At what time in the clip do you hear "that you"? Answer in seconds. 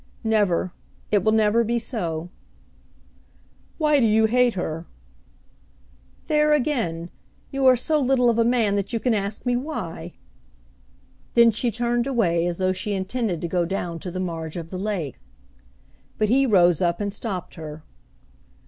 8.77-8.99